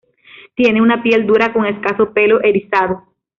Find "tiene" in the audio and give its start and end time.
0.55-0.81